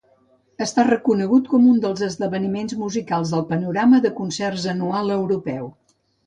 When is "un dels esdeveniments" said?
1.71-2.77